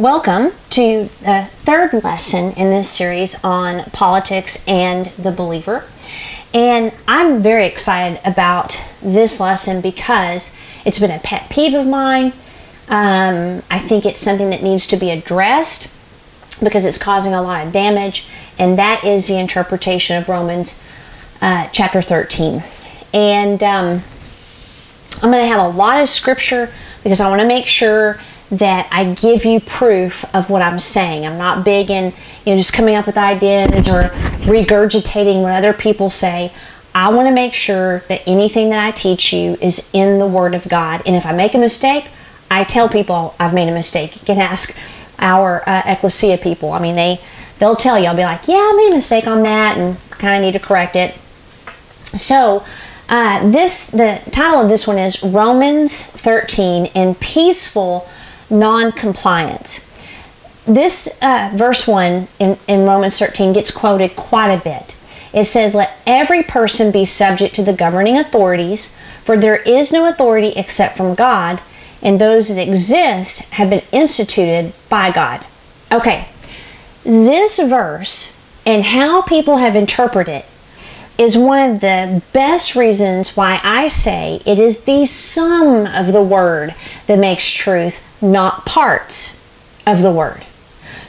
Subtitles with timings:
[0.00, 5.84] Welcome to the third lesson in this series on politics and the believer.
[6.54, 12.32] And I'm very excited about this lesson because it's been a pet peeve of mine.
[12.88, 15.94] Um, I think it's something that needs to be addressed
[16.64, 18.26] because it's causing a lot of damage,
[18.58, 20.82] and that is the interpretation of Romans
[21.42, 22.62] uh, chapter 13.
[23.12, 24.02] And um,
[25.22, 26.72] I'm going to have a lot of scripture
[27.02, 28.18] because I want to make sure
[28.50, 31.24] that I give you proof of what I'm saying.
[31.24, 32.12] I'm not big in
[32.44, 34.10] you know just coming up with ideas or
[34.44, 36.52] regurgitating what other people say.
[36.94, 40.54] I want to make sure that anything that I teach you is in the Word
[40.54, 41.02] of God.
[41.06, 42.08] And if I make a mistake,
[42.50, 44.16] I tell people I've made a mistake.
[44.16, 44.76] You can ask
[45.20, 46.72] our uh, ecclesia people.
[46.72, 47.20] I mean, they
[47.60, 48.06] they'll tell you.
[48.06, 50.64] I'll be like, yeah, I made a mistake on that, and kind of need to
[50.64, 51.14] correct it.
[52.18, 52.64] So.
[53.12, 58.08] Uh, this the title of this one is Romans 13 in peaceful
[58.50, 59.86] non-compliance.
[60.66, 64.96] This uh, verse 1 in, in Romans 13 gets quoted quite a bit.
[65.32, 70.08] It says, Let every person be subject to the governing authorities, for there is no
[70.08, 71.60] authority except from God,
[72.02, 75.46] and those that exist have been instituted by God.
[75.92, 76.28] Okay,
[77.04, 78.36] this verse
[78.66, 80.46] and how people have interpreted it
[81.20, 86.22] is one of the best reasons why I say it is the sum of the
[86.22, 86.74] word
[87.06, 89.38] that makes truth, not parts
[89.86, 90.46] of the word.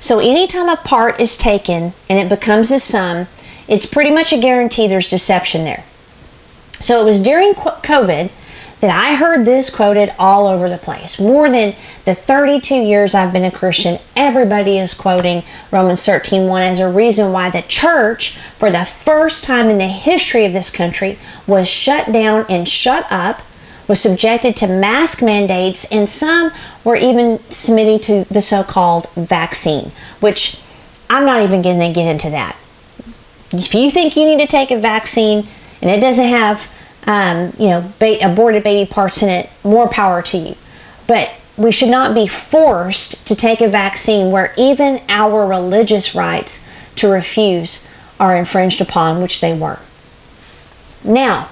[0.01, 3.27] So anytime a part is taken and it becomes a sum,
[3.69, 5.85] it's pretty much a guarantee there's deception there.
[6.81, 8.31] So it was during COVID
[8.81, 11.19] that I heard this quoted all over the place.
[11.19, 16.79] More than the 32 years I've been a Christian, everybody is quoting Romans 13:1 as
[16.79, 21.19] a reason why the church, for the first time in the history of this country,
[21.45, 23.43] was shut down and shut up,
[23.87, 26.51] was subjected to mask mandates, and some
[26.83, 30.59] were even submitting to the so-called vaccine, which
[31.07, 32.55] I'm not even going to get into that.
[33.53, 35.45] If you think you need to take a vaccine
[35.81, 36.67] and it doesn't have
[37.07, 40.55] um, you know, ba- aborted baby parts in it, more power to you.
[41.07, 46.67] But we should not be forced to take a vaccine where even our religious rights
[46.95, 47.87] to refuse
[48.19, 49.79] are infringed upon, which they were.
[51.03, 51.49] Now,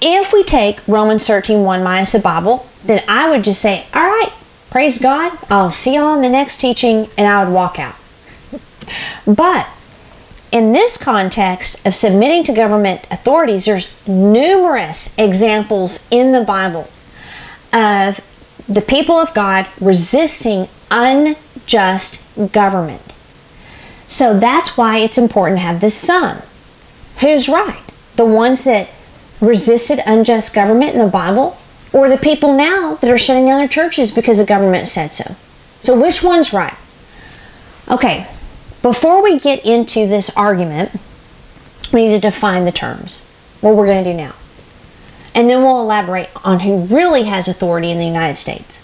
[0.00, 4.02] if we take Romans 13 1 minus the Bible, then I would just say, All
[4.02, 4.32] right,
[4.70, 7.94] praise God, I'll see y'all in the next teaching, and I would walk out.
[9.26, 9.68] but
[10.52, 16.88] in this context of submitting to government authorities, there's numerous examples in the Bible
[17.72, 18.20] of
[18.68, 23.14] the people of God resisting unjust government.
[24.06, 26.42] So that's why it's important to have this sum.
[27.20, 27.82] Who's right?
[28.16, 28.90] The ones that
[29.40, 31.56] resisted unjust government in the Bible,
[31.94, 35.34] or the people now that are shutting down their churches because the government said so?
[35.80, 36.76] So which one's right?
[37.88, 38.26] Okay,
[38.82, 40.90] before we get into this argument,
[41.92, 43.26] we need to define the terms.
[43.60, 44.34] What we're going to do now.
[45.34, 48.78] And then we'll elaborate on who really has authority in the United States.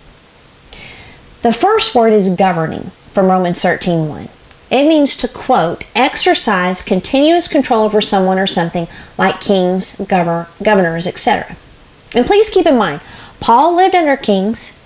[1.43, 4.29] The first word is governing from Romans 13:1.
[4.71, 11.07] It means to quote, exercise continuous control over someone or something like kings, governor, governors,
[11.07, 11.57] etc.
[12.15, 13.01] And please keep in mind,
[13.41, 14.79] Paul lived under kings,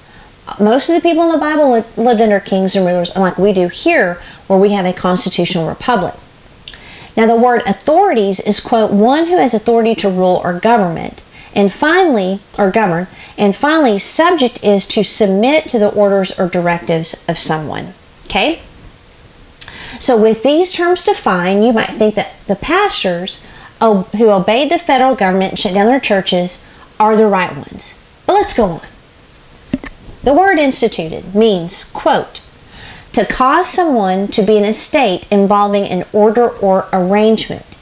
[0.58, 3.68] most of the people in the Bible lived under kings and rulers, unlike we do
[3.68, 4.20] here,
[4.52, 6.14] where we have a constitutional republic.
[7.16, 11.22] Now, the word authorities is, quote, one who has authority to rule or government.
[11.54, 13.06] And finally, or govern.
[13.38, 17.94] And finally, subject is to submit to the orders or directives of someone.
[18.26, 18.60] Okay?
[19.98, 23.44] So, with these terms defined, you might think that the pastors
[23.80, 26.66] who obeyed the federal government and shut down their churches
[27.00, 27.98] are the right ones.
[28.26, 28.86] But let's go on.
[30.22, 32.40] The word instituted means, quote,
[33.12, 37.78] to cause someone to be in a state involving an order or arrangement.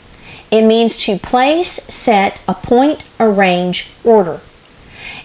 [0.50, 4.40] It means to place, set, appoint, arrange, order.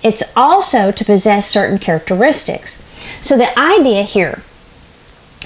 [0.04, 2.84] It's also to possess certain characteristics.
[3.22, 4.44] So the idea here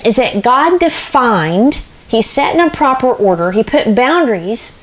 [0.04, 4.78] is that God defined, He set in a proper order, He put boundaries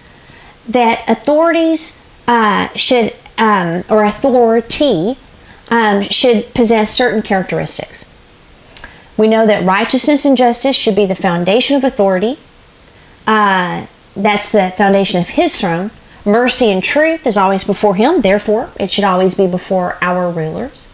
[0.66, 5.18] that authorities uh, should, um, or authority
[5.70, 8.12] um, should possess certain characteristics.
[9.16, 12.38] We know that righteousness and justice should be the foundation of authority.
[13.26, 15.90] Uh, that's the foundation of His throne.
[16.24, 20.88] Mercy and truth is always before Him, therefore, it should always be before our rulers.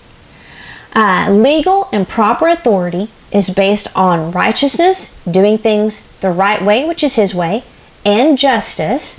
[0.94, 7.02] Uh, legal and proper authority is based on righteousness, doing things the right way, which
[7.02, 7.64] is His way,
[8.04, 9.18] and justice.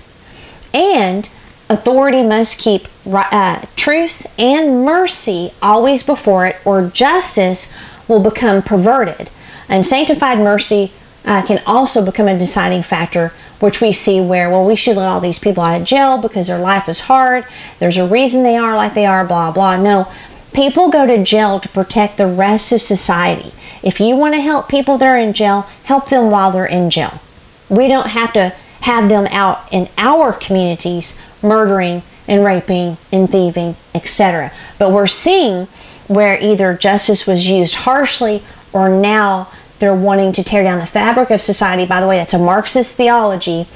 [0.73, 1.29] And
[1.73, 7.73] Authority must keep uh, truth and mercy always before it, or justice
[8.07, 9.29] will become perverted.
[9.69, 10.91] And sanctified mercy
[11.25, 13.29] uh, can also become a deciding factor,
[13.59, 16.47] which we see where, well, we should let all these people out of jail because
[16.47, 17.45] their life is hard.
[17.79, 19.77] There's a reason they are like they are, blah, blah.
[19.77, 20.11] No,
[20.53, 23.51] people go to jail to protect the rest of society.
[23.81, 26.89] If you want to help people that are in jail, help them while they're in
[26.89, 27.21] jail.
[27.69, 33.75] We don't have to have them out in our communities murdering and raping and thieving,
[33.94, 34.51] etc.
[34.77, 35.67] But we're seeing
[36.07, 41.29] where either justice was used harshly or now they're wanting to tear down the fabric
[41.29, 41.85] of society.
[41.85, 43.67] By the way, that's a Marxist theology.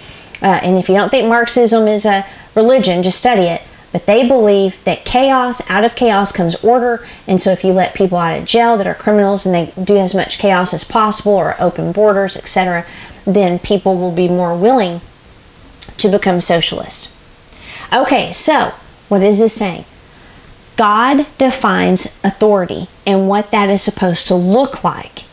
[0.42, 2.26] Uh, and if you don't think Marxism is a
[2.56, 3.62] religion, just study it.
[3.92, 7.08] But they believe that chaos, out of chaos comes order.
[7.26, 9.98] And so if you let people out of jail that are criminals and they do
[9.98, 12.86] as much chaos as possible or open borders, etc.,
[13.26, 15.02] then people will be more willing
[15.98, 17.10] to become socialist.
[17.94, 18.74] Okay, so
[19.10, 19.86] what is this saying?
[20.78, 25.24] God defines authority and what that is supposed to look like.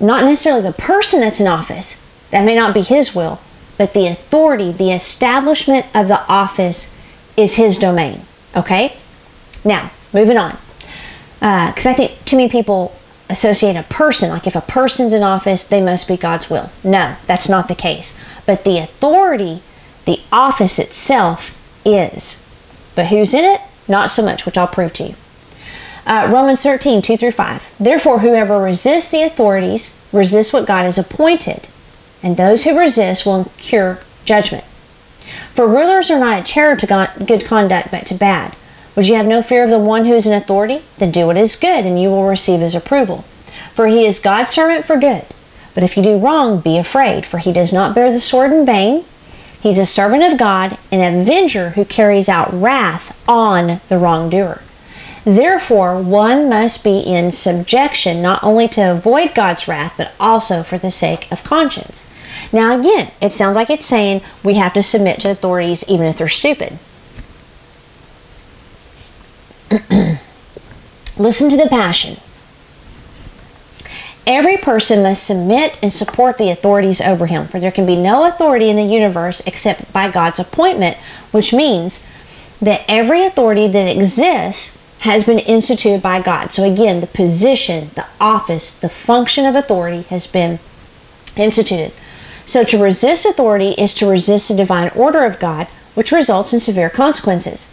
[0.00, 3.40] Not necessarily the person that's in office, that may not be his will,
[3.78, 6.98] but the authority, the establishment of the office
[7.36, 8.22] is his domain.
[8.56, 8.96] Okay?
[9.64, 10.56] Now, moving on.
[11.34, 12.96] Because uh, I think too many people
[13.28, 16.70] associate a person, like if a person's in office, they must be God's will.
[16.82, 18.18] No, that's not the case.
[18.46, 19.60] But the authority,
[20.06, 21.52] the office itself,
[21.84, 22.42] is.
[22.94, 23.60] But who's in it?
[23.88, 25.14] Not so much, which I'll prove to you.
[26.06, 27.74] Uh, Romans 13, 2 through 5.
[27.80, 31.66] Therefore, whoever resists the authorities resists what God has appointed,
[32.22, 34.64] and those who resist will incur judgment.
[35.52, 38.54] For rulers are not a terror to good conduct, but to bad.
[38.94, 40.82] Would you have no fear of the one who is in authority?
[40.98, 43.24] Then do what is good, and you will receive his approval.
[43.74, 45.24] For he is God's servant for good.
[45.74, 48.64] But if you do wrong, be afraid, for he does not bear the sword in
[48.64, 49.04] vain.
[49.66, 54.62] He's a servant of God, an avenger who carries out wrath on the wrongdoer.
[55.24, 60.78] Therefore, one must be in subjection not only to avoid God's wrath, but also for
[60.78, 62.08] the sake of conscience.
[62.52, 66.16] Now, again, it sounds like it's saying we have to submit to authorities even if
[66.16, 66.78] they're stupid.
[71.18, 72.18] Listen to the passion.
[74.26, 78.26] Every person must submit and support the authorities over him, for there can be no
[78.26, 80.96] authority in the universe except by God's appointment,
[81.30, 82.04] which means
[82.60, 86.50] that every authority that exists has been instituted by God.
[86.50, 90.58] So, again, the position, the office, the function of authority has been
[91.36, 91.92] instituted.
[92.46, 96.58] So, to resist authority is to resist the divine order of God, which results in
[96.58, 97.72] severe consequences.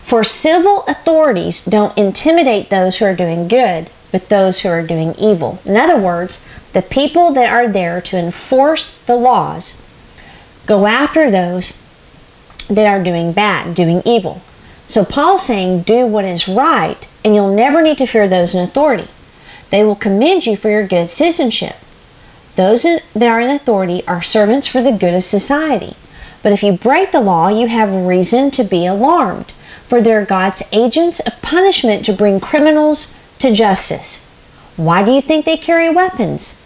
[0.00, 5.14] For civil authorities don't intimidate those who are doing good, with those who are doing
[5.18, 5.60] evil.
[5.64, 9.80] In other words, the people that are there to enforce the laws
[10.66, 11.78] go after those
[12.68, 14.42] that are doing bad, doing evil.
[14.86, 18.62] So Paul's saying, do what is right, and you'll never need to fear those in
[18.62, 19.08] authority.
[19.70, 21.76] They will commend you for your good citizenship.
[22.56, 25.96] Those that are in authority are servants for the good of society.
[26.42, 29.52] But if you break the law, you have reason to be alarmed,
[29.86, 34.28] for they're God's agents of punishment to bring criminals to justice.
[34.76, 36.58] Why do you think they carry weapons?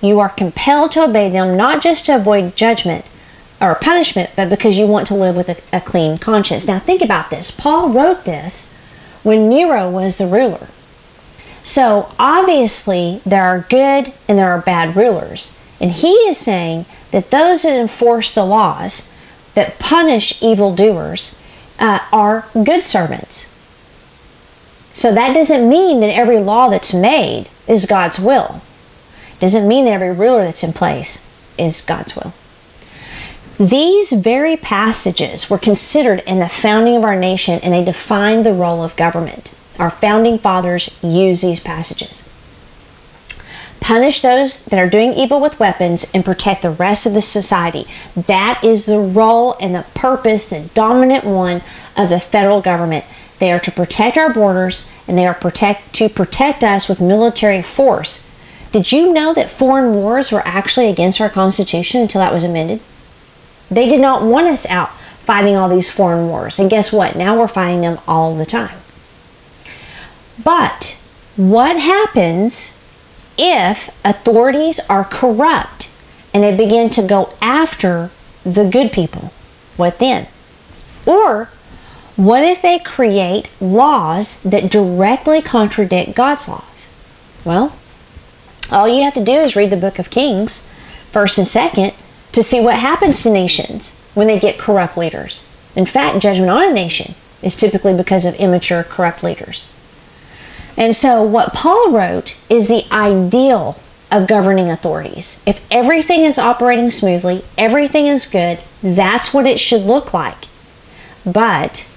[0.00, 3.04] You are compelled to obey them not just to avoid judgment
[3.60, 6.66] or punishment, but because you want to live with a, a clean conscience.
[6.66, 7.50] Now, think about this.
[7.50, 8.72] Paul wrote this
[9.22, 10.68] when Nero was the ruler.
[11.62, 15.58] So, obviously, there are good and there are bad rulers.
[15.78, 19.12] And he is saying that those that enforce the laws,
[19.54, 21.38] that punish evildoers,
[21.78, 23.54] uh, are good servants.
[24.92, 28.60] So that doesn't mean that every law that's made is God's will.
[29.38, 32.32] Doesn't mean that every ruler that's in place is God's will.
[33.58, 38.54] These very passages were considered in the founding of our nation and they define the
[38.54, 39.52] role of government.
[39.78, 42.28] Our founding fathers used these passages.
[43.80, 47.86] Punish those that are doing evil with weapons and protect the rest of the society.
[48.14, 51.62] That is the role and the purpose, the dominant one
[51.96, 53.04] of the federal government.
[53.40, 57.62] They are to protect our borders and they are protect to protect us with military
[57.62, 58.24] force.
[58.70, 62.80] Did you know that foreign wars were actually against our Constitution until that was amended?
[63.68, 66.58] They did not want us out fighting all these foreign wars.
[66.58, 67.16] And guess what?
[67.16, 68.78] Now we're fighting them all the time.
[70.44, 71.00] But
[71.36, 72.78] what happens
[73.38, 75.90] if authorities are corrupt
[76.34, 78.10] and they begin to go after
[78.44, 79.32] the good people?
[79.76, 80.28] What then?
[81.06, 81.48] Or
[82.20, 86.88] what if they create laws that directly contradict God's laws?
[87.46, 87.74] Well,
[88.70, 90.70] all you have to do is read the book of Kings,
[91.10, 91.94] first and second,
[92.32, 95.48] to see what happens to nations when they get corrupt leaders.
[95.74, 99.72] In fact, judgment on a nation is typically because of immature, corrupt leaders.
[100.76, 103.80] And so, what Paul wrote is the ideal
[104.12, 105.42] of governing authorities.
[105.46, 110.48] If everything is operating smoothly, everything is good, that's what it should look like.
[111.24, 111.89] But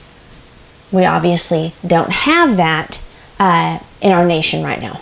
[0.93, 3.01] we obviously don't have that
[3.39, 5.01] uh, in our nation right now.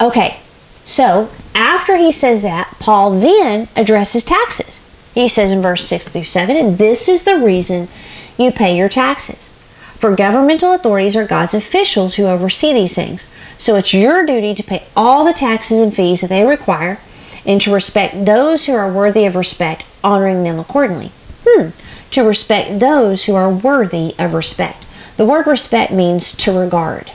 [0.00, 0.38] Okay,
[0.84, 4.80] so after he says that, Paul then addresses taxes.
[5.14, 7.88] He says in verse 6 through 7, and this is the reason
[8.36, 9.48] you pay your taxes.
[9.96, 13.32] For governmental authorities are God's officials who oversee these things.
[13.56, 17.00] So it's your duty to pay all the taxes and fees that they require
[17.46, 21.10] and to respect those who are worthy of respect, honoring them accordingly.
[21.46, 21.70] Hmm.
[22.10, 24.84] To respect those who are worthy of respect.
[25.16, 27.12] The word respect means to regard.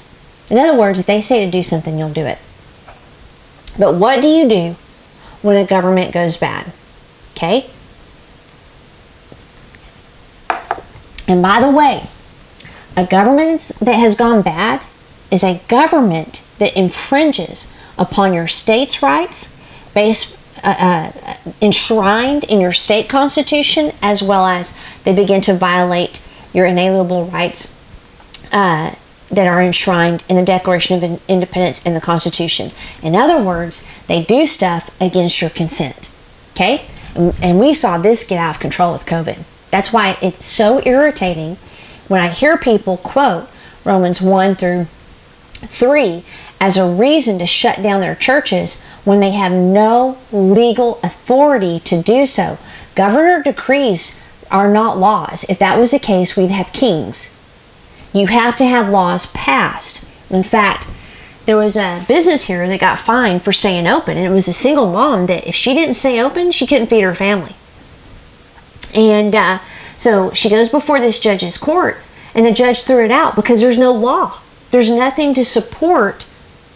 [0.49, 2.39] In other words, if they say to do something, you'll do it.
[3.77, 4.75] But what do you do
[5.41, 6.71] when a government goes bad?
[7.31, 7.69] Okay?
[11.27, 12.07] And by the way,
[12.97, 14.81] a government that has gone bad
[15.29, 19.55] is a government that infringes upon your state's rights
[19.93, 26.21] based uh, uh, enshrined in your state constitution as well as they begin to violate
[26.53, 27.78] your inalienable rights
[28.51, 28.95] uh,
[29.29, 32.71] that are enshrined in the Declaration of Independence and the Constitution.
[33.03, 36.09] In other words, they do stuff against your consent.
[36.51, 36.85] Okay?
[37.15, 39.43] And we saw this get out of control with COVID.
[39.71, 41.57] That's why it's so irritating
[42.07, 43.47] when I hear people quote
[43.85, 46.23] Romans 1 through 3
[46.59, 52.01] as a reason to shut down their churches when they have no legal authority to
[52.01, 52.57] do so.
[52.95, 54.19] Governor decrees
[54.51, 55.45] are not laws.
[55.47, 57.35] If that was the case, we'd have kings.
[58.13, 60.03] You have to have laws passed.
[60.29, 60.87] In fact,
[61.45, 64.53] there was a business here that got fined for staying open, and it was a
[64.53, 67.55] single mom that if she didn't stay open, she couldn't feed her family.
[68.93, 69.59] And uh,
[69.97, 71.97] so she goes before this judge's court,
[72.35, 74.39] and the judge threw it out because there's no law.
[74.71, 76.27] There's nothing to support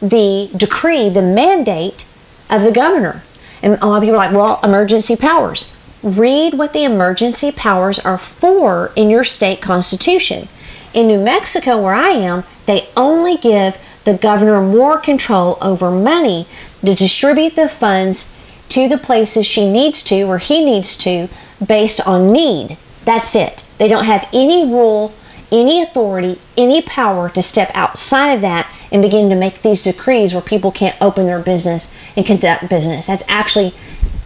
[0.02, 2.06] the decree, the mandate
[2.50, 3.24] of the governor.
[3.62, 5.74] And a lot of people are like, well, emergency powers.
[6.02, 10.50] Read what the emergency powers are for in your state constitution.
[10.94, 16.46] In New Mexico, where I am, they only give the governor more control over money
[16.86, 18.36] to distribute the funds
[18.70, 21.30] to the places she needs to or he needs to
[21.66, 22.78] based on need.
[23.06, 23.64] That's it.
[23.78, 25.14] They don't have any rule,
[25.52, 30.34] any authority, any power to step outside of that and begin to make these decrees
[30.34, 33.08] where people can't open their business and conduct business.
[33.08, 33.74] That's actually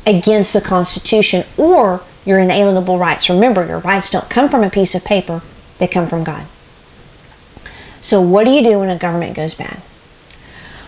[0.06, 3.30] against the Constitution or your inalienable rights.
[3.30, 5.42] Remember, your rights don't come from a piece of paper,
[5.78, 6.46] they come from God.
[8.02, 9.82] So, what do you do when a government goes bad?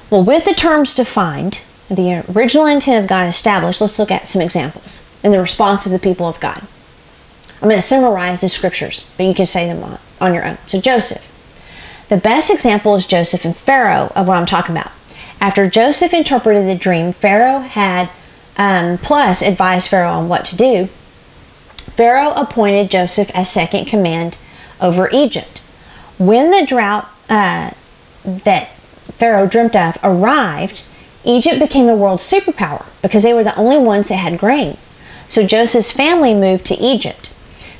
[0.09, 4.41] Well, with the terms defined, the original intent of God established, let's look at some
[4.41, 6.63] examples in the response of the people of God.
[7.61, 10.57] I'm going to summarize the scriptures, but you can say them on, on your own.
[10.67, 11.25] So, Joseph.
[12.09, 14.91] The best example is Joseph and Pharaoh of what I'm talking about.
[15.39, 18.09] After Joseph interpreted the dream, Pharaoh had
[18.57, 20.87] um, plus advised Pharaoh on what to do.
[21.95, 24.37] Pharaoh appointed Joseph as second command
[24.81, 25.61] over Egypt.
[26.19, 27.71] When the drought uh,
[28.25, 28.71] that
[29.17, 30.83] Pharaoh dreamt of arrived,
[31.23, 34.77] Egypt became the world's superpower because they were the only ones that had grain.
[35.29, 37.27] So Joseph's family moved to Egypt.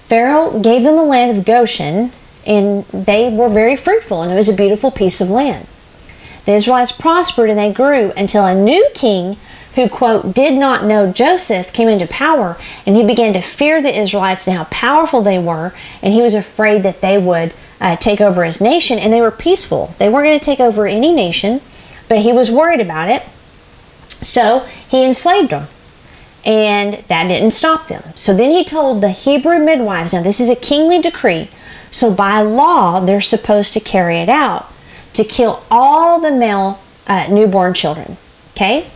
[0.08, 2.12] Pharaoh gave them the land of Goshen,
[2.46, 5.68] and they were very fruitful, and it was a beautiful piece of land.
[6.46, 9.38] The Israelites prospered and they grew until a new king
[9.76, 13.96] who, quote, did not know Joseph came into power, and he began to fear the
[13.96, 18.22] Israelites and how powerful they were, and he was afraid that they would uh, take
[18.22, 19.94] over his nation, and they were peaceful.
[19.98, 21.62] They weren't going to take over any nation,
[22.08, 23.24] but he was worried about it.
[24.22, 24.60] So
[24.90, 25.68] he enslaved them
[26.46, 28.04] and that didn't stop them.
[28.16, 31.50] So then he told the Hebrew midwives, now this is a kingly decree,
[31.92, 34.72] so by law they're supposed to carry it out
[35.14, 38.18] to kill all the male uh, newborn children.
[38.52, 38.90] Okay?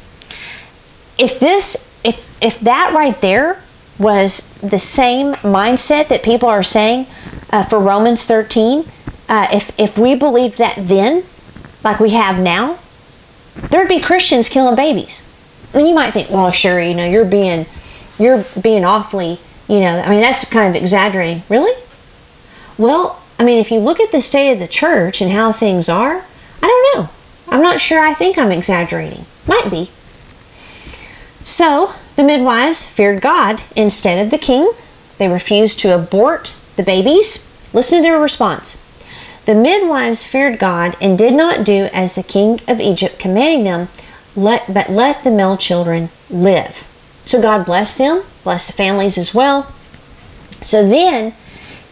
[1.17, 3.61] If this, if if that right there
[3.99, 7.05] was the same mindset that people are saying
[7.53, 8.83] uh, for Romans 13,
[9.29, 11.23] uh, if if we believed that then,
[11.85, 12.79] like we have now,
[13.55, 15.29] there'd be Christians killing babies
[15.73, 17.65] and you might think, well, sure, you know, you're being,
[18.19, 21.43] you're being awfully, you know, I mean, that's kind of exaggerating.
[21.49, 21.75] Really?
[22.77, 25.89] Well, I mean, if you look at the state of the church and how things
[25.89, 26.23] are,
[26.61, 27.09] I don't know.
[27.47, 29.25] I'm not sure I think I'm exaggerating.
[29.47, 29.89] Might be.
[31.43, 34.71] So, the midwives feared God instead of the king.
[35.17, 37.49] They refused to abort the babies.
[37.73, 38.77] Listen to their response.
[39.45, 43.87] The midwives feared God and did not do as the king of Egypt commanded them,
[44.35, 46.87] let, but let the male children live.
[47.25, 49.73] So God blessed them, bless the families as well.
[50.63, 51.33] So then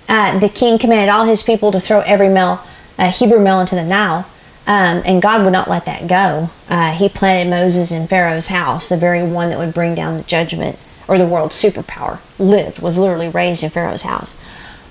[0.07, 2.65] uh, the king commanded all his people to throw every male,
[2.97, 4.27] uh, Hebrew male into the Nile.
[4.67, 6.49] Um, and God would not let that go.
[6.69, 10.23] Uh, he planted Moses in Pharaoh's house, the very one that would bring down the
[10.23, 12.21] judgment or the world's superpower.
[12.39, 14.39] Lived, was literally raised in Pharaoh's house.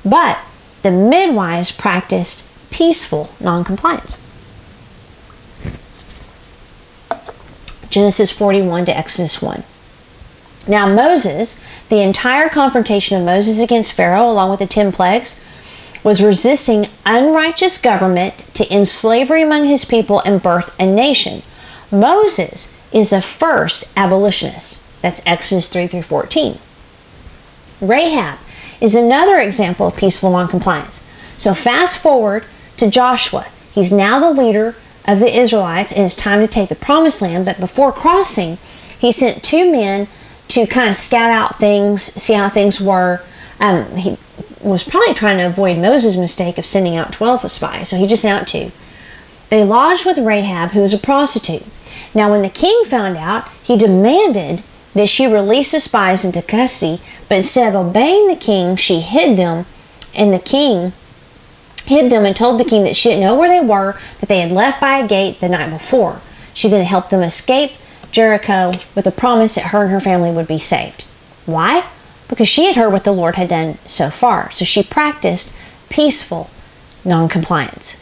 [0.04, 0.38] But
[0.82, 4.18] the midwives practiced peaceful noncompliance.
[7.90, 9.64] Genesis 41 to Exodus 1.
[10.68, 15.40] Now, Moses, the entire confrontation of Moses against Pharaoh, along with the 10 plagues,
[16.04, 21.42] was resisting unrighteous government to end slavery among his people and birth a nation.
[21.90, 24.80] Moses is the first abolitionist.
[25.02, 26.58] That's Exodus 3 through 14.
[27.80, 28.38] Rahab
[28.80, 31.06] is another example of peaceful noncompliance.
[31.36, 32.44] So, fast forward
[32.76, 33.46] to Joshua.
[33.72, 37.44] He's now the leader of the Israelites, and it's time to take the promised land.
[37.44, 38.58] But before crossing,
[38.98, 40.08] he sent two men
[40.48, 43.22] to kind of scout out things, see how things were.
[43.60, 44.16] Um, he
[44.60, 48.22] was probably trying to avoid Moses' mistake of sending out 12 spies, so he just
[48.22, 48.72] sent out two.
[49.48, 51.64] They lodged with Rahab, who was a prostitute.
[52.14, 54.62] Now, when the king found out, he demanded
[54.94, 59.36] that she released the spies into custody, but instead of obeying the king, she hid
[59.36, 59.66] them,
[60.14, 60.92] and the king
[61.86, 64.40] hid them and told the king that she didn't know where they were, that they
[64.40, 66.20] had left by a gate the night before.
[66.52, 67.72] She then helped them escape
[68.10, 71.02] Jericho with a promise that her and her family would be saved.
[71.46, 71.88] Why?
[72.28, 74.50] Because she had heard what the Lord had done so far.
[74.50, 75.54] So she practiced
[75.88, 76.50] peaceful
[77.04, 77.96] noncompliance.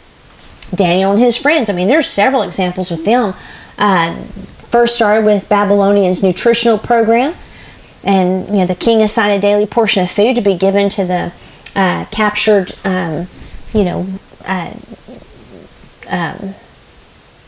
[0.73, 3.33] Daniel and his friends, I mean, there's several examples with them.
[3.77, 4.23] Uh,
[4.69, 7.35] first started with Babylonian's nutritional program,
[8.03, 11.05] and you know the king assigned a daily portion of food to be given to
[11.05, 11.33] the
[11.75, 13.27] uh, captured, um,
[13.73, 14.07] you know,
[14.45, 14.73] uh,
[16.09, 16.55] um,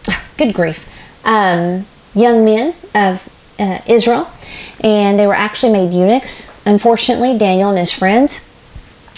[0.37, 0.87] good grief,
[1.25, 3.27] um, young men of
[3.59, 4.29] uh, Israel,
[4.83, 6.53] and they were actually made eunuchs.
[6.65, 8.47] Unfortunately, Daniel and his friends,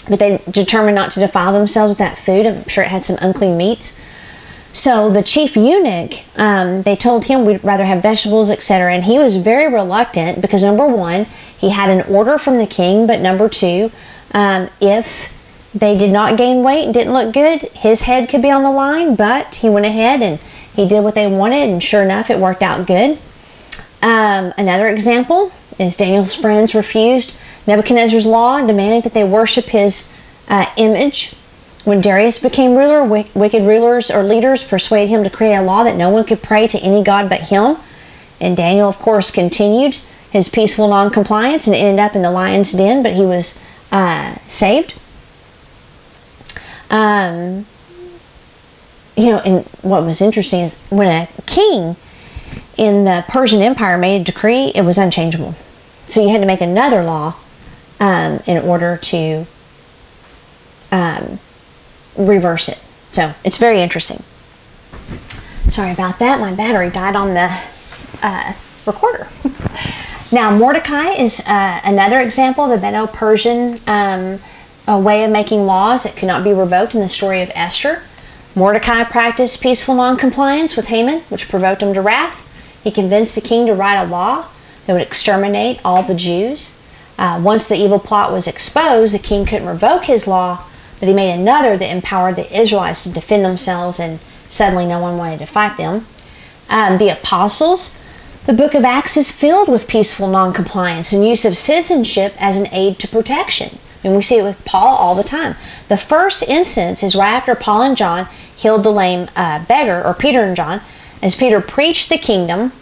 [0.08, 2.46] but they determined not to defile themselves with that food.
[2.46, 3.98] I'm sure it had some unclean meats.
[4.74, 9.20] So the chief eunuch, um, they told him we'd rather have vegetables, etc., and he
[9.20, 11.26] was very reluctant because number one,
[11.56, 13.92] he had an order from the king, but number two,
[14.32, 15.32] um, if
[15.72, 18.70] they did not gain weight and didn't look good, his head could be on the
[18.70, 19.14] line.
[19.14, 20.40] But he went ahead and
[20.74, 23.18] he did what they wanted, and sure enough, it worked out good.
[24.02, 27.36] Um, another example is Daniel's friends refused
[27.68, 30.12] Nebuchadnezzar's law, demanding that they worship his
[30.48, 31.36] uh, image.
[31.84, 35.96] When Darius became ruler, wicked rulers or leaders persuaded him to create a law that
[35.96, 37.76] no one could pray to any god but him.
[38.40, 39.98] And Daniel, of course, continued
[40.30, 43.60] his peaceful noncompliance and ended up in the lion's den, but he was
[43.92, 44.94] uh, saved.
[46.90, 47.66] Um,
[49.16, 51.96] you know, and what was interesting is when a king
[52.76, 55.54] in the Persian Empire made a decree, it was unchangeable.
[56.06, 57.36] So you had to make another law
[58.00, 59.46] um, in order to
[60.90, 61.38] um,
[62.16, 62.78] reverse it.
[63.10, 64.22] So it's very interesting.
[65.68, 66.40] Sorry about that.
[66.40, 67.58] My battery died on the
[68.22, 68.52] uh,
[68.86, 69.28] recorder.
[70.32, 74.40] now, Mordecai is uh, another example, of the Medo Persian um,
[74.86, 78.02] way of making laws that could not be revoked in the story of Esther.
[78.54, 82.40] Mordecai practiced peaceful noncompliance with Haman, which provoked him to wrath.
[82.84, 84.46] He convinced the king to write a law
[84.86, 86.78] that would exterminate all the Jews.
[87.18, 90.64] Uh, once the evil plot was exposed, the king couldn't revoke his law,
[91.04, 95.18] but he made another that empowered the Israelites to defend themselves, and suddenly no one
[95.18, 96.06] wanted to fight them.
[96.70, 97.94] Um, the apostles,
[98.46, 102.68] the book of Acts is filled with peaceful noncompliance and use of citizenship as an
[102.72, 103.78] aid to protection.
[104.02, 105.56] And we see it with Paul all the time.
[105.88, 110.14] The first instance is right after Paul and John healed the lame uh, beggar, or
[110.14, 110.80] Peter and John,
[111.20, 112.72] as Peter preached the kingdom.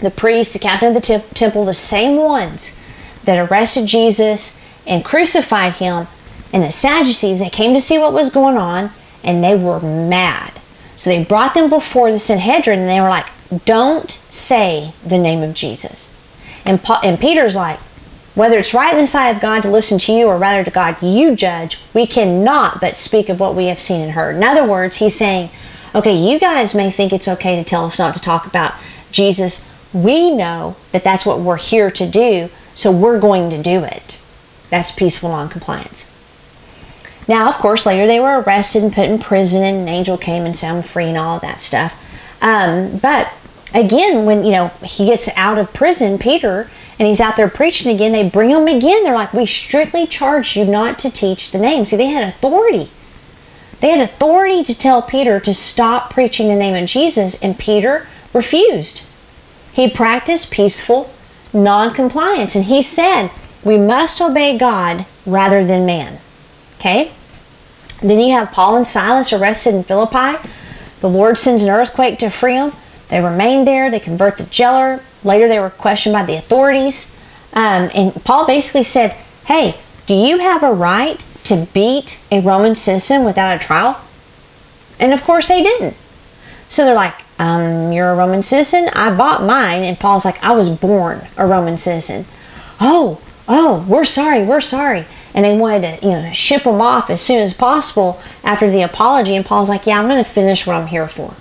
[0.00, 2.80] The priests, the captain of the temple, the same ones
[3.24, 6.06] that arrested Jesus and crucified him,
[6.52, 8.90] and the Sadducees, they came to see what was going on
[9.24, 10.52] and they were mad.
[10.96, 13.26] So they brought them before the Sanhedrin and they were like,
[13.64, 16.08] Don't say the name of Jesus.
[16.64, 17.78] And, Paul, and Peter's like,
[18.34, 20.70] whether it's right in the sight of God to listen to you or rather to
[20.70, 24.36] God you judge, we cannot but speak of what we have seen and heard.
[24.36, 25.50] In other words, he's saying,
[25.94, 28.74] okay, you guys may think it's okay to tell us not to talk about
[29.10, 29.68] Jesus.
[29.92, 34.18] We know that that's what we're here to do, so we're going to do it.
[34.70, 36.11] That's peaceful noncompliance.
[37.28, 40.44] Now, of course, later they were arrested and put in prison, and an angel came
[40.44, 41.98] and set them free and all that stuff.
[42.40, 43.32] Um, but
[43.74, 47.92] again, when you know he gets out of prison, Peter and he's out there preaching
[47.92, 49.04] again, they bring him again.
[49.04, 51.84] They're like, We strictly charge you not to teach the name.
[51.84, 52.90] See, they had authority.
[53.80, 58.06] They had authority to tell Peter to stop preaching the name of Jesus, and Peter
[58.32, 59.08] refused.
[59.72, 61.12] He practiced peaceful
[61.52, 63.30] non-compliance, and he said,
[63.64, 66.18] We must obey God rather than man.
[66.82, 67.12] Okay?
[68.00, 70.36] Then you have Paul and Silas arrested in Philippi
[70.98, 72.72] The Lord sends an earthquake to free them.
[73.08, 73.88] They remain there.
[73.88, 75.00] They convert the jailer.
[75.22, 77.16] Later, they were questioned by the authorities.
[77.52, 79.12] Um, and Paul basically said,
[79.44, 84.00] Hey, do you have a right to beat a Roman citizen without a trial?
[84.98, 85.96] And of course, they didn't.
[86.68, 88.88] So they're like, um, You're a Roman citizen?
[88.92, 89.84] I bought mine.
[89.84, 92.24] And Paul's like, I was born a Roman citizen.
[92.80, 95.06] Oh, oh, we're sorry, we're sorry.
[95.34, 98.82] And they wanted to, you know, ship him off as soon as possible after the
[98.82, 99.34] apology.
[99.34, 101.34] And Paul's like, Yeah, I'm going to finish what I'm here for.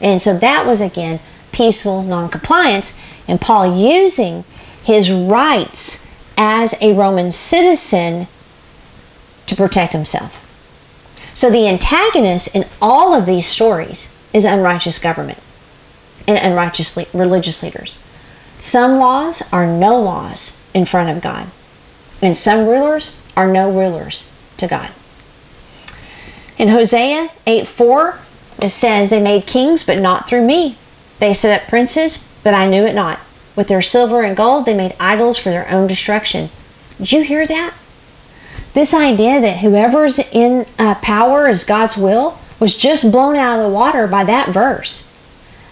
[0.00, 1.20] And so that was again
[1.52, 4.44] peaceful noncompliance, and Paul using
[4.84, 6.06] his rights
[6.36, 8.28] as a Roman citizen
[9.46, 10.44] to protect himself.
[11.34, 15.38] So the antagonist in all of these stories is unrighteous government
[16.26, 18.02] and unrighteous religious leaders.
[18.60, 21.48] Some laws are no laws in front of God,
[22.22, 24.90] and some rulers are no rulers to God.
[26.58, 28.18] In Hosea 8 4,
[28.60, 30.76] it says, They made kings, but not through me.
[31.20, 33.20] They set up princes, but I knew it not.
[33.54, 36.50] With their silver and gold, they made idols for their own destruction.
[36.98, 37.74] Did you hear that?
[38.74, 43.64] This idea that whoever's in uh, power is God's will was just blown out of
[43.64, 45.04] the water by that verse.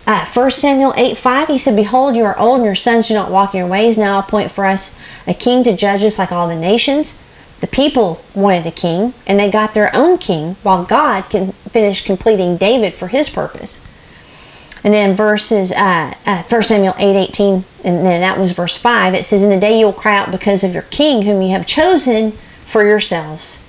[0.07, 3.15] Uh, 1 Samuel 8 5, he said, Behold, you are old, and your sons do
[3.15, 3.99] not walk in your ways.
[3.99, 7.21] Now appoint for us a king to judge us like all the nations.
[7.61, 12.05] The people wanted a king, and they got their own king, while God can finish
[12.05, 13.81] completing David for his purpose.
[14.85, 19.15] And then verses, uh, uh, 1 Samuel 8 18, and then that was verse 5,
[19.15, 21.51] it says, In the day you will cry out because of your king, whom you
[21.51, 23.67] have chosen for yourselves.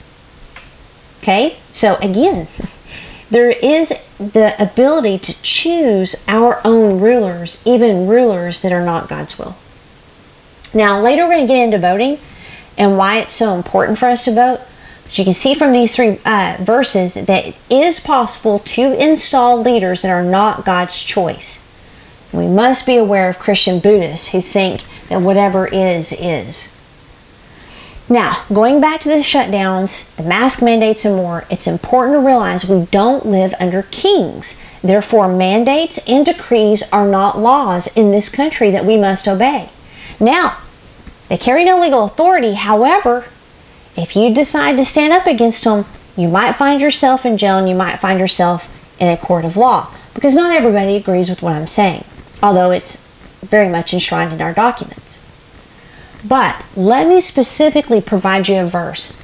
[1.21, 2.47] Okay, so again,
[3.31, 9.39] there is the ability to choose our own rulers, even rulers that are not God's
[9.39, 9.55] will.
[10.73, 12.19] Now, later we're going to get into voting
[12.77, 14.61] and why it's so important for us to vote.
[15.03, 19.61] But you can see from these three uh, verses that it is possible to install
[19.61, 21.63] leaders that are not God's choice.
[22.33, 26.73] We must be aware of Christian Buddhists who think that whatever is, is.
[28.09, 32.67] Now, going back to the shutdowns, the mask mandates, and more, it's important to realize
[32.67, 34.61] we don't live under kings.
[34.81, 39.69] Therefore, mandates and decrees are not laws in this country that we must obey.
[40.19, 40.57] Now,
[41.29, 42.53] they carry no legal authority.
[42.53, 43.25] However,
[43.95, 45.85] if you decide to stand up against them,
[46.15, 49.57] you might find yourself in jail and you might find yourself in a court of
[49.57, 52.03] law because not everybody agrees with what I'm saying,
[52.41, 52.95] although it's
[53.41, 55.19] very much enshrined in our documents.
[56.27, 59.21] But let me specifically provide you a verse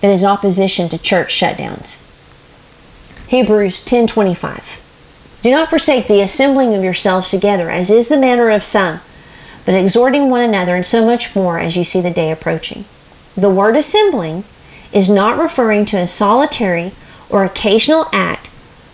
[0.00, 1.98] that is opposition to church shutdowns.
[3.28, 4.80] Hebrews 10:25.
[5.40, 9.00] Do not forsake the assembling of yourselves together, as is the manner of some
[9.64, 12.84] but exhorting one another, and so much more as you see the day approaching.
[13.36, 14.44] The word assembling
[14.92, 16.92] is not referring to a solitary
[17.28, 18.50] or occasional act,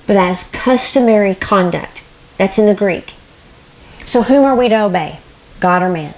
[0.06, 2.02] but as customary conduct.
[2.38, 3.14] That's in the Greek.
[4.06, 5.18] So, whom are we to obey?
[5.60, 6.14] God or man?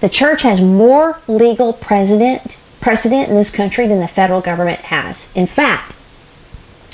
[0.00, 5.30] The church has more legal precedent, precedent in this country than the federal government has.
[5.34, 5.94] In fact,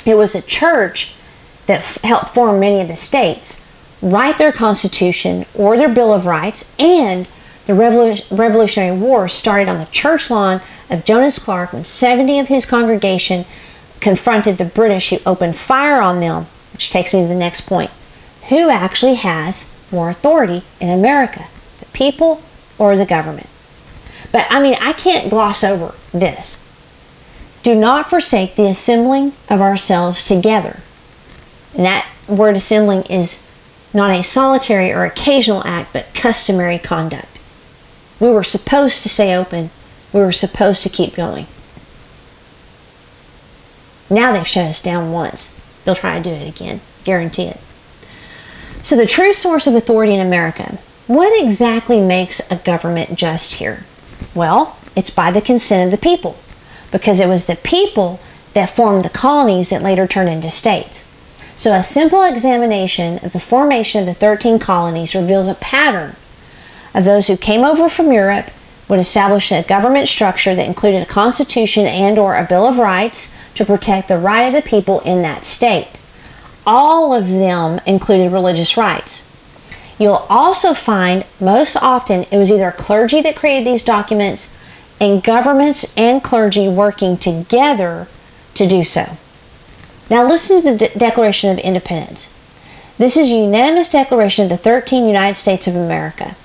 [0.05, 1.15] it was the church
[1.67, 3.60] that f- helped form many of the states
[4.03, 7.29] write their Constitution or their Bill of Rights, and
[7.67, 12.67] the Revolutionary War started on the church lawn of Jonas Clark when 70 of his
[12.67, 13.45] congregation
[14.01, 17.91] confronted the British who opened fire on them, which takes me to the next point.
[18.49, 21.47] Who actually has more authority in America,
[21.79, 22.43] the people
[22.79, 23.49] or the government?
[24.33, 26.67] But I mean, I can't gloss over this.
[27.63, 30.81] Do not forsake the assembling of ourselves together.
[31.77, 33.47] And that word assembling is
[33.93, 37.39] not a solitary or occasional act, but customary conduct.
[38.19, 39.71] We were supposed to stay open.
[40.13, 41.47] We were supposed to keep going.
[44.09, 45.57] Now they've shut us down once.
[45.85, 46.81] They'll try to do it again.
[47.05, 47.61] Guarantee it.
[48.83, 50.79] So, the true source of authority in America
[51.11, 53.85] what exactly makes a government just here?
[54.33, 56.37] Well, it's by the consent of the people,
[56.93, 58.21] because it was the people
[58.55, 61.10] that formed the colonies that later turned into states.
[61.61, 66.17] So, a simple examination of the formation of the 13 colonies reveals a pattern
[66.95, 68.47] of those who came over from Europe
[68.89, 73.37] would establish a government structure that included a constitution and or a bill of rights
[73.57, 75.91] to protect the right of the people in that state.
[76.67, 79.31] All of them included religious rights.
[79.99, 84.59] You'll also find most often it was either clergy that created these documents
[84.99, 88.09] and governments and clergy working together
[88.55, 89.19] to do so.
[90.11, 92.35] Now listen to the De- Declaration of Independence.
[92.99, 96.37] This is a unanimous declaration of the 13 United States of America.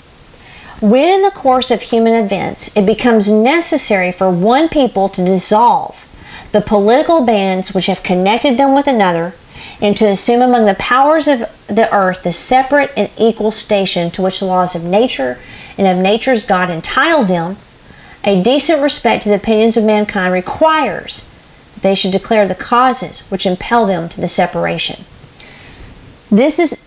[0.79, 6.07] When in the course of human events it becomes necessary for one people to dissolve
[6.51, 9.33] the political bands which have connected them with another
[9.81, 14.21] and to assume among the powers of the earth the separate and equal station to
[14.21, 15.39] which the laws of nature
[15.77, 17.57] and of nature's God entitle them,
[18.23, 21.29] a decent respect to the opinions of mankind requires
[21.85, 25.05] they should declare the causes which impel them to the separation.
[26.31, 26.81] This is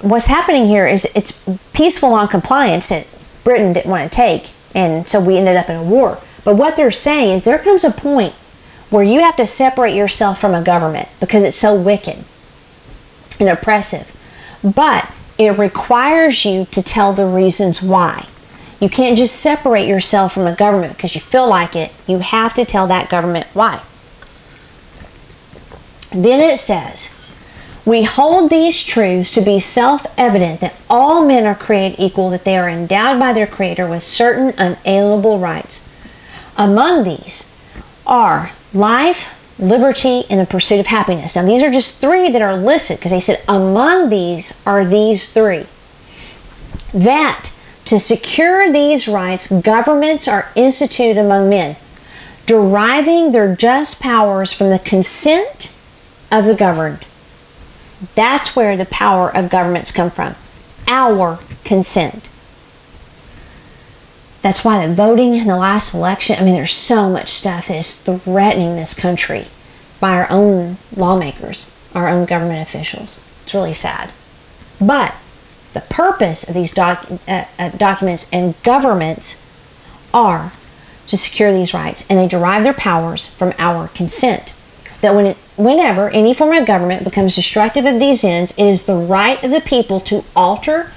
[0.00, 1.40] what's happening here is it's
[1.72, 3.06] peaceful non-compliance that
[3.44, 6.18] Britain didn't want to take, and so we ended up in a war.
[6.44, 8.34] But what they're saying is there comes a point
[8.90, 12.24] where you have to separate yourself from a government because it's so wicked
[13.38, 14.10] and oppressive.
[14.62, 18.26] But it requires you to tell the reasons why.
[18.80, 21.92] You can't just separate yourself from a government because you feel like it.
[22.08, 23.80] You have to tell that government why.
[26.12, 27.10] Then it says,
[27.84, 32.44] we hold these truths to be self evident that all men are created equal, that
[32.44, 35.88] they are endowed by their Creator with certain unalienable rights.
[36.56, 37.52] Among these
[38.06, 41.34] are life, liberty, and the pursuit of happiness.
[41.34, 45.28] Now, these are just three that are listed because they said among these are these
[45.32, 45.66] three.
[46.94, 47.50] That
[47.86, 51.76] to secure these rights, governments are instituted among men,
[52.46, 55.71] deriving their just powers from the consent
[56.32, 57.04] of the governed
[58.14, 60.34] that's where the power of governments come from.
[60.88, 62.28] Our consent.
[64.42, 67.76] That's why the voting in the last election, I mean, there's so much stuff that
[67.76, 69.46] is threatening this country
[70.00, 73.24] by our own lawmakers, our own government officials.
[73.44, 74.10] It's really sad.
[74.80, 75.14] But
[75.74, 76.96] the purpose of these uh,
[77.28, 79.40] uh, documents and governments
[80.12, 80.52] are
[81.06, 84.54] to secure these rights, and they derive their powers from our consent
[85.02, 88.84] that when it, whenever any form of government becomes destructive of these ends, it is
[88.84, 90.90] the right of the people to alter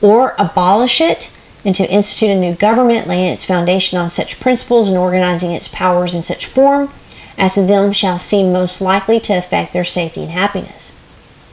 [0.00, 1.30] or abolish it
[1.64, 5.68] and to institute a new government, laying its foundation on such principles and organizing its
[5.68, 6.90] powers in such form
[7.36, 10.92] as to them shall seem most likely to affect their safety and happiness.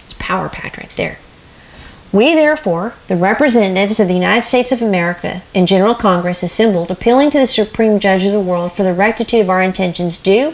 [0.05, 1.19] It's power packed right there.
[2.11, 7.29] We, therefore, the representatives of the United States of America in General Congress assembled, appealing
[7.31, 10.53] to the Supreme Judge of the world for the rectitude of our intentions, do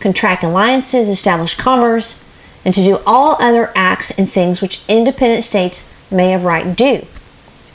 [0.00, 2.24] contract alliances, establish commerce,
[2.64, 7.06] and to do all other acts and things which independent states may of right do.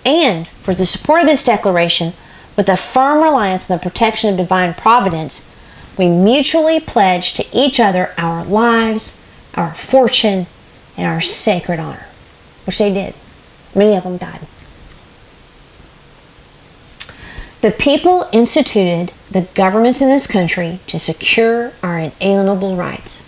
[0.06, 2.14] And for the support of this declaration,
[2.56, 5.50] with a firm reliance on the protection of divine providence,
[5.98, 9.22] we mutually pledge to each other our lives,
[9.56, 10.48] our fortune,
[10.98, 12.06] and our sacred honor,
[12.66, 13.14] which they did.
[13.76, 14.42] Many of them died.
[17.64, 23.26] The people instituted the governments in this country to secure our inalienable rights.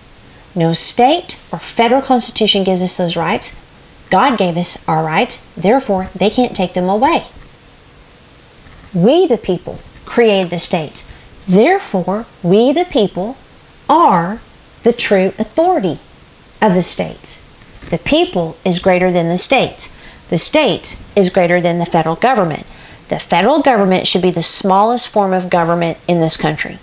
[0.53, 3.57] No state or federal constitution gives us those rights.
[4.09, 7.27] God gave us our rights, therefore, they can't take them away.
[8.93, 11.09] We, the people, created the states.
[11.47, 13.37] Therefore, we, the people,
[13.87, 14.41] are
[14.83, 15.99] the true authority
[16.61, 17.41] of the states.
[17.89, 19.97] The people is greater than the states.
[20.27, 22.65] The states is greater than the federal government.
[23.09, 26.79] The federal government should be the smallest form of government in this country.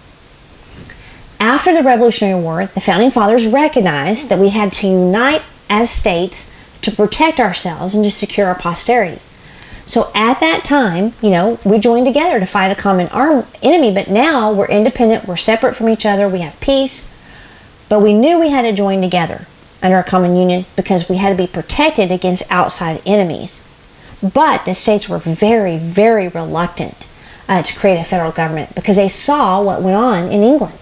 [1.40, 6.52] After the Revolutionary War, the Founding Fathers recognized that we had to unite as states
[6.82, 9.20] to protect ourselves and to secure our posterity.
[9.86, 13.92] So at that time, you know, we joined together to fight a common arm enemy,
[13.92, 17.12] but now we're independent, we're separate from each other, we have peace.
[17.88, 19.46] But we knew we had to join together
[19.82, 23.66] under a common union because we had to be protected against outside enemies.
[24.22, 27.06] But the states were very, very reluctant
[27.48, 30.78] uh, to create a federal government because they saw what went on in England.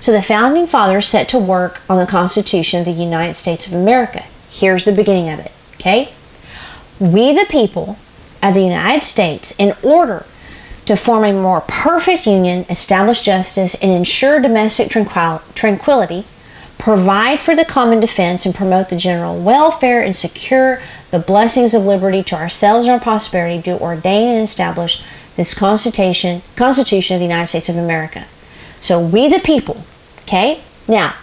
[0.00, 3.72] So the founding fathers set to work on the Constitution of the United States of
[3.72, 4.24] America.
[4.50, 6.12] Here's the beginning of it, okay?
[6.98, 7.98] We, the people
[8.42, 10.26] of the United States, in order
[10.86, 16.24] to form a more perfect union, establish justice, and ensure domestic tranquility,
[16.82, 21.86] provide for the common defense, and promote the general welfare and secure the blessings of
[21.86, 25.00] liberty to ourselves and our prosperity, do ordain and establish
[25.36, 28.26] this Constitution, Constitution of the United States of America.
[28.80, 29.84] So we the people,
[30.22, 30.60] okay?
[30.88, 31.14] Now,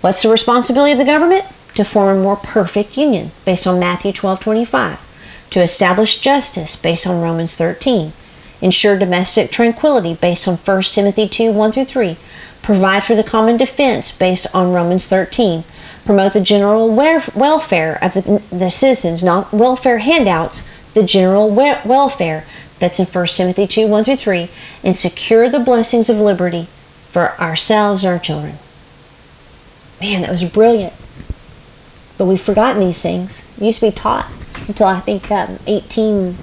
[0.00, 1.44] what's the responsibility of the government?
[1.76, 5.46] To form a more perfect union based on Matthew 12 25.
[5.50, 8.12] To establish justice based on Romans 13.
[8.60, 12.16] Ensure domestic tranquility based on 1 Timothy 2 1 through 3
[12.62, 15.64] provide for the common defense based on Romans 13,
[16.04, 22.44] promote the general welfare of the, the citizens, not welfare handouts, the general welfare.
[22.78, 24.48] That's in 1 Timothy 2 1 through 3,
[24.82, 26.66] and secure the blessings of liberty
[27.10, 28.54] for ourselves and our children.
[30.00, 30.94] Man, that was brilliant.
[32.16, 33.46] But we've forgotten these things.
[33.58, 34.30] It used to be taught
[34.66, 36.36] until I think um, 18,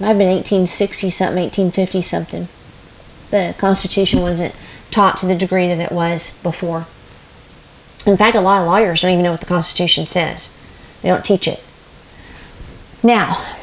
[0.00, 2.48] might have been 1860 something, 1850 something.
[3.30, 4.54] The Constitution wasn't
[4.90, 6.86] taught to the degree that it was before.
[8.06, 10.56] In fact, a lot of lawyers don't even know what the Constitution says.
[11.02, 11.62] They don't teach it.
[13.02, 13.54] Now,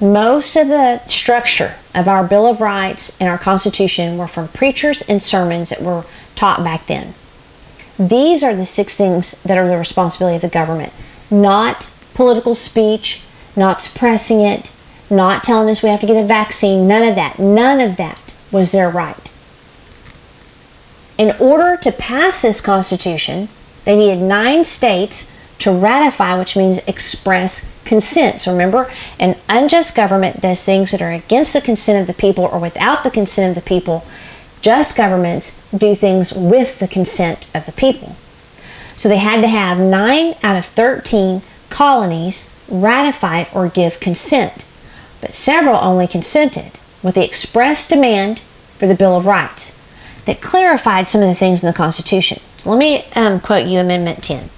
[0.00, 5.02] most of the structure of our Bill of Rights and our Constitution were from preachers
[5.02, 6.04] and sermons that were
[6.34, 7.14] taught back then.
[7.98, 10.92] These are the six things that are the responsibility of the government,
[11.30, 13.22] not political speech,
[13.54, 14.72] not suppressing it,
[15.08, 17.38] not telling us we have to get a vaccine, none of that.
[17.38, 19.30] None of that was their right.
[21.18, 23.48] In order to pass this Constitution,
[23.84, 28.40] they needed nine states to ratify, which means express consent.
[28.40, 32.44] So remember, an unjust government does things that are against the consent of the people
[32.44, 34.04] or without the consent of the people.
[34.60, 38.16] Just governments do things with the consent of the people.
[38.96, 44.64] So they had to have 9 out of 13 colonies ratify or give consent,
[45.20, 48.40] but several only consented with the express demand
[48.78, 49.78] for the Bill of Rights
[50.26, 52.40] that clarified some of the things in the Constitution.
[52.58, 54.50] So let me um, quote you Amendment 10.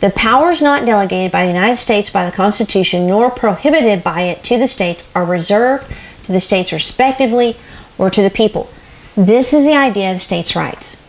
[0.00, 4.44] The powers not delegated by the United States by the Constitution nor prohibited by it
[4.44, 5.90] to the states are reserved
[6.24, 7.56] to the states respectively
[7.98, 8.70] or to the people.
[9.16, 11.02] This is the idea of states' rights.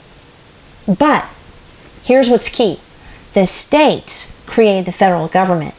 [0.88, 1.26] But
[2.04, 2.80] here's what's key
[3.34, 5.76] the states created the federal government,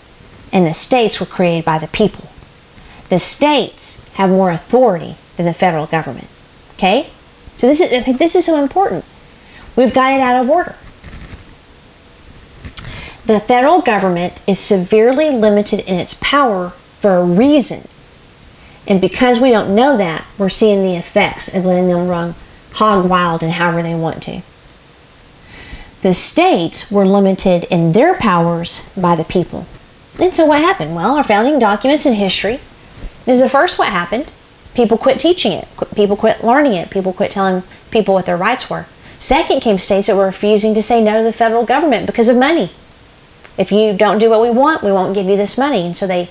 [0.53, 2.29] and the states were created by the people.
[3.09, 6.27] The states have more authority than the federal government.
[6.75, 7.09] Okay?
[7.57, 9.05] So this is this is so important.
[9.77, 10.75] We've got it out of order.
[13.27, 17.87] The federal government is severely limited in its power for a reason.
[18.89, 22.35] And because we don't know that, we're seeing the effects of letting them run
[22.73, 24.43] hog wild and however they want to.
[26.03, 29.67] The states were limited in their powers by the people.
[30.21, 30.97] And so what happened?
[30.97, 32.59] Well, our founding documents in history
[33.31, 34.31] is the first what happened.
[34.75, 35.69] People quit teaching it.
[35.95, 36.91] People quit learning it.
[36.91, 38.87] People quit telling people what their rights were.
[39.19, 42.37] Second came states that were refusing to say no to the federal government because of
[42.37, 42.71] money
[43.59, 45.85] if you don't do what we want, we won't give you this money.
[45.85, 46.29] And so they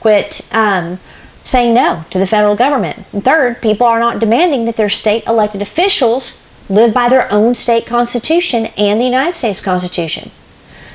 [0.00, 0.98] quit um,
[1.44, 3.06] saying no to the federal government.
[3.12, 7.54] And third, people are not demanding that their state elected officials live by their own
[7.54, 10.30] state constitution and the United States Constitution.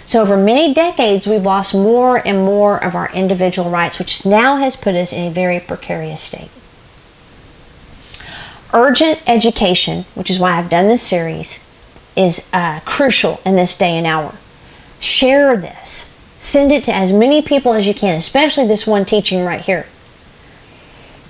[0.09, 4.55] So, over many decades, we've lost more and more of our individual rights, which now
[4.57, 6.49] has put us in a very precarious state.
[8.73, 11.63] Urgent education, which is why I've done this series,
[12.15, 14.33] is uh, crucial in this day and hour.
[14.99, 16.11] Share this.
[16.39, 19.85] Send it to as many people as you can, especially this one teaching right here.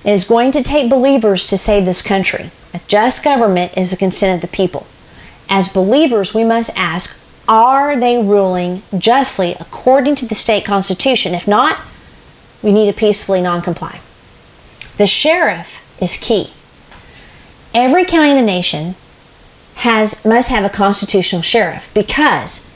[0.06, 2.50] It is going to take believers to save this country.
[2.72, 4.86] A just government is the consent of the people.
[5.50, 7.19] As believers, we must ask
[7.50, 11.34] are they ruling justly according to the state constitution?
[11.34, 11.80] If not,
[12.62, 14.00] we need to peacefully non comply.
[14.96, 16.52] The sheriff is key.
[17.74, 18.94] Every county in the nation
[19.76, 22.70] has must have a constitutional sheriff because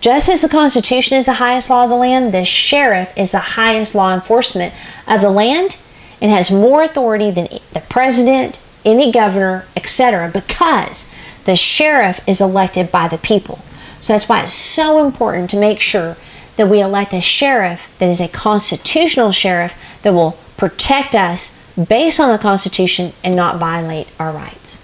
[0.00, 3.38] just as the Constitution is the highest law of the land, the sheriff is the
[3.38, 4.74] highest law enforcement
[5.06, 5.78] of the land
[6.20, 11.10] and has more authority than the president, any governor, etc., because
[11.44, 13.60] the sheriff is elected by the people.
[14.04, 16.18] So that's why it's so important to make sure
[16.56, 22.20] that we elect a sheriff that is a constitutional sheriff that will protect us based
[22.20, 24.76] on the Constitution and not violate our rights.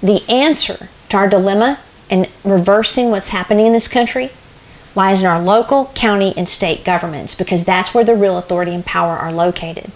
[0.00, 4.30] The answer to our dilemma and reversing what's happening in this country
[4.94, 8.86] lies in our local, county, and state governments because that's where the real authority and
[8.86, 9.90] power are located.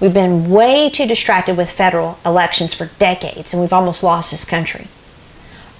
[0.00, 4.44] We've been way too distracted with federal elections for decades and we've almost lost this
[4.44, 4.86] country.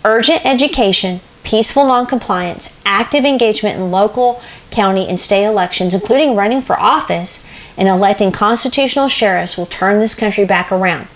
[0.04, 6.78] Urgent education, peaceful noncompliance, active engagement in local, county, and state elections, including running for
[6.78, 7.42] office
[7.78, 11.08] and electing constitutional sheriffs, will turn this country back around.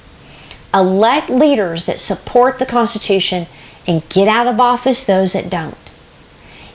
[0.72, 3.46] Elect leaders that support the Constitution
[3.86, 5.76] and get out of office those that don't.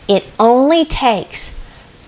[0.07, 1.59] It only takes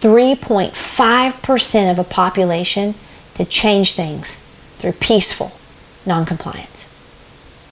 [0.02, 2.94] 3.5% of a population
[3.36, 4.36] to change things
[4.78, 5.52] through peaceful
[6.06, 6.95] noncompliance.